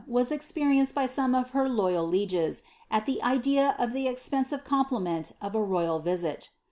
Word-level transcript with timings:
* 0.15 0.31
ex 0.31 0.51
perienced 0.51 0.95
by 0.95 1.05
some 1.05 1.35
of 1.35 1.51
her 1.51 1.69
loyal 1.69 2.07
heges, 2.07 2.63
ai 2.89 3.01
the 3.01 3.21
idea 3.21 3.75
of 3.77 3.93
the 3.93 4.07
expensive 4.07 4.63
com 4.63 4.83
pliment 4.83 5.33
of 5.39 5.53
a 5.53 5.61
royal 5.61 5.99
visit. 5.99 6.49